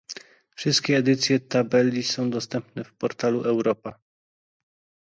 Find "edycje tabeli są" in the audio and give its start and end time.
0.97-2.29